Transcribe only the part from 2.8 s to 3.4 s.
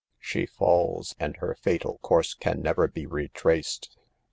be re